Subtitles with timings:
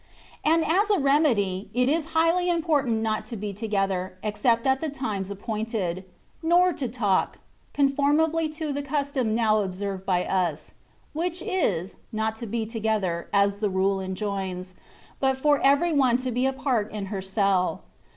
[0.43, 4.89] And as a remedy, it is highly important not to be together, except at the
[4.89, 6.05] times appointed;
[6.41, 7.37] nor to talk,
[7.71, 10.73] conformably to the custom now observed by us;
[11.13, 14.73] which is, not to be together (as the rule enjoins),
[15.19, 17.83] but for every one to be apart in her cell.